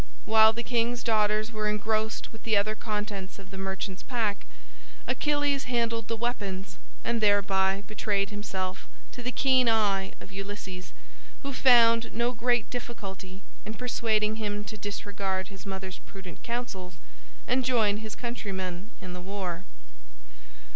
[0.25, 4.47] While the king's daughters were engrossed with the other contents of the merchant's pack,
[5.05, 10.93] Achilles handled the weapons and thereby betrayed himself to the keen eye of Ulysses,
[11.43, 16.95] who found no great difficulty in persuading him to disregard his mother's prudent counsels
[17.47, 19.65] and join his countrymen in the war.